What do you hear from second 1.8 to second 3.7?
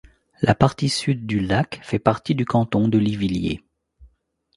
fait partie du canton de Livilier.